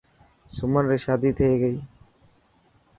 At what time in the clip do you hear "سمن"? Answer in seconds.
0.55-0.83